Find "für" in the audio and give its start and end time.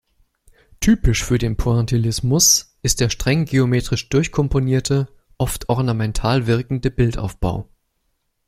1.23-1.37